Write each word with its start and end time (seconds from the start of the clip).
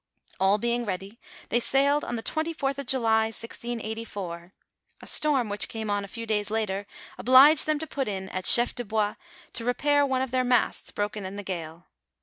All 0.39 0.57
being 0.57 0.83
ready, 0.83 1.19
they 1.49 1.59
sailed 1.59 2.03
on 2.03 2.15
the 2.15 2.23
24:th 2.23 2.79
of 2.79 2.87
July, 2.87 3.25
1684. 3.25 4.51
A 4.99 5.05
storm 5.05 5.47
which 5.47 5.67
came 5.67 5.91
on 5.91 6.03
a 6.03 6.07
few 6.07 6.25
days 6.25 6.49
later, 6.49 6.87
obliged 7.19 7.67
them 7.67 7.77
to 7.77 7.85
put 7.85 8.07
in 8.07 8.27
at 8.29 8.47
Chef 8.47 8.73
de 8.73 8.83
Bois 8.83 9.13
to 9.53 9.63
repair 9.63 10.03
one 10.03 10.23
of 10.23 10.31
their 10.31 10.43
masts 10.43 10.89
broken 10.89 11.23
in 11.23 11.35
the 11.35 11.43
gale. 11.43 11.85